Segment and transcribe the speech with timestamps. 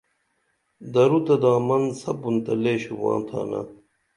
[0.93, 3.61] درو تہ دامن سپُن تہ لے شوباں تھانہ